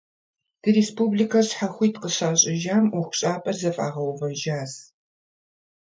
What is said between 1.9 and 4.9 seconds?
къыщащӏыжам, ӏуэхущӏапӏэр зэфӏагъэувэжащ.